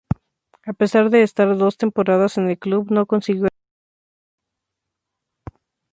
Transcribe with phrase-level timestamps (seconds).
[0.71, 3.79] A pesar de estar dos temporadas en el club, no consiguió el ascenso.